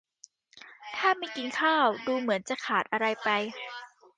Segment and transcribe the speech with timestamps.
[0.97, 3.29] ถ้าไม่กินข้าวดูเหมือนจะขาดอะไรไป